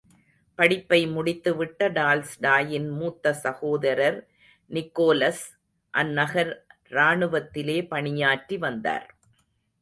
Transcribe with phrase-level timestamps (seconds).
[0.59, 4.17] படிப்பை முடித்து விட்ட டால்ஸ்டாயின் மூத்த சகோதரர்
[4.71, 5.45] நிகோலஸ்
[5.93, 6.51] அந்நகர்
[6.89, 9.07] ராணுவத்திலே பணியாற்றி வந்தார்.